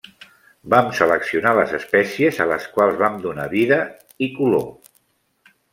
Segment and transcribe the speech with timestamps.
[0.73, 3.81] Vam seleccionar les espècies, a les quals vam donar vida
[4.29, 4.69] i color.